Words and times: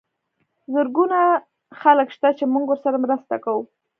زرګونه 0.73 1.19
خلک 1.81 2.07
شته 2.15 2.29
چې 2.37 2.43
موږ 2.53 2.65
ورسره 2.69 2.97
مرسته 3.05 3.35
کوو. 3.43 3.63